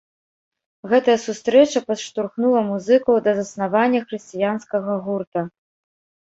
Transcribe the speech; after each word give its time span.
Гэтая 0.93 1.17
сустрэча 1.25 1.79
падштурхнула 1.87 2.61
музыкаў 2.71 3.15
да 3.27 3.31
заснавання 3.41 3.99
хрысціянскага 4.07 4.97
гурта. 5.05 5.45